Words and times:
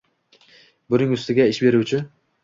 Buning 0.93 1.13
ustiga, 1.17 1.45
ish 1.51 1.59
beruvchi- 1.67 2.01